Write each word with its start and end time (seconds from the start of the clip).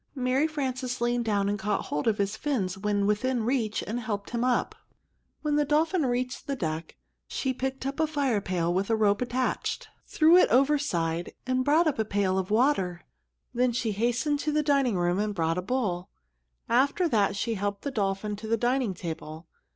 Mary 0.15 0.47
Frances 0.47 0.99
leaned 0.99 1.25
down 1.25 1.47
and 1.47 1.59
caught 1.59 1.83
hold 1.85 2.07
of 2.07 2.17
his 2.17 2.35
fins, 2.35 2.75
when 2.75 3.05
within 3.05 3.43
reach, 3.43 3.83
and 3.85 3.99
helped 3.99 4.31
him 4.31 4.43
up. 4.43 4.73
When 5.43 5.57
the 5.57 5.63
dolphin 5.63 6.07
reached 6.07 6.47
the 6.47 6.55
deck, 6.55 6.97
she 7.27 7.53
picked 7.53 7.85
up 7.85 7.99
a 7.99 8.07
fire 8.07 8.41
pail 8.41 8.73
with 8.73 8.89
a 8.89 8.95
rope 8.95 9.21
attached, 9.21 9.89
threw 10.07 10.37
it 10.37 10.49
overside, 10.49 11.33
and 11.45 11.63
brought 11.63 11.85
up 11.85 11.99
a 11.99 12.03
pail 12.03 12.39
of 12.39 12.49
water. 12.49 13.01
Then 13.53 13.73
she 13.73 13.91
hastened 13.91 14.39
to 14.39 14.51
the 14.51 14.63
dining 14.63 14.95
room 14.97 15.19
and 15.19 15.35
brought 15.35 15.59
a 15.59 15.61
bowl. 15.61 16.09
After 16.67 17.07
that 17.07 17.35
she 17.35 17.53
helped 17.53 17.83
the 17.83 17.91
dolphin 17.91 18.35
to 18.37 18.47
the 18.47 18.57
dining 18.57 18.95
table. 18.95 19.45